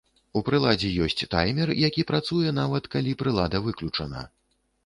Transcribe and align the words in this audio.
У 0.39 0.41
прыладзе 0.47 0.89
ёсць 1.07 1.21
таймер, 1.33 1.73
які 1.89 2.07
працуе, 2.13 2.57
нават 2.61 2.91
калі 2.97 3.17
прылада 3.21 3.57
выключана. 3.67 4.29